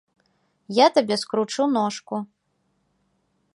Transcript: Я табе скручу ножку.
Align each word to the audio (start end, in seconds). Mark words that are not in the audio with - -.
Я 0.77 0.87
табе 0.95 1.15
скручу 1.25 1.63
ножку. 1.75 2.15